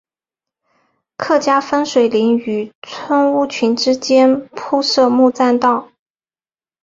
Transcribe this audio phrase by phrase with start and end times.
[1.15, 5.91] 客家风水林与村屋群之间铺设木栈道。